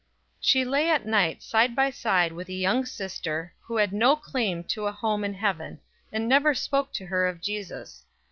She 0.39 0.65
lay 0.65 0.89
at 0.89 1.05
night 1.05 1.43
side 1.43 1.75
by 1.75 1.91
side 1.91 2.31
with 2.31 2.49
a 2.49 2.53
young 2.55 2.87
sister, 2.87 3.53
who 3.59 3.77
had 3.77 3.93
no 3.93 4.15
claim 4.15 4.63
to 4.63 4.87
a 4.87 4.91
home 4.91 5.23
in 5.23 5.35
heaven, 5.35 5.79
and 6.11 6.27
never 6.27 6.55
spoke 6.55 6.91
to 6.93 7.05
her 7.05 7.27
of 7.27 7.39
Jesus. 7.39 8.03